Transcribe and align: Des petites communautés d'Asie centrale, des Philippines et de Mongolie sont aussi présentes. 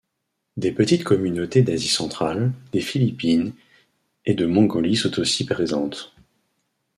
Des 0.57 0.71
petites 0.71 1.03
communautés 1.03 1.61
d'Asie 1.61 1.87
centrale, 1.87 2.53
des 2.71 2.81
Philippines 2.81 3.53
et 4.25 4.33
de 4.33 4.47
Mongolie 4.47 4.95
sont 4.95 5.19
aussi 5.19 5.45
présentes. 5.45 6.11